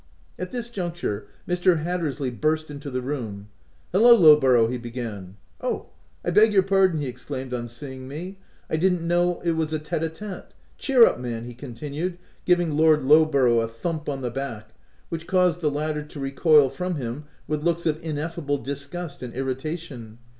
[0.39, 1.83] At this juncture Mr.
[1.83, 3.49] Hattersley burst into the room."
[3.93, 5.89] Hallow, Lowborough!.!' he began —"Oh!
[6.25, 8.39] I beg your pardon," he exclaimed on seeing me;"
[8.71, 10.55] I didn't know it was a tete a tete.
[10.79, 14.71] Cheer up, man!" he continued, giving Lord Lowbo rough a thump on the back,
[15.09, 19.35] which caused the latter to recoil from him with looks of ineffa ble disgust and
[19.35, 20.17] irritation.